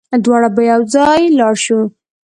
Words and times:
دواړه 0.23 0.49
به 0.55 0.61
يوځای 0.71 1.21
لاړ 1.37 1.55
شو 1.65 1.79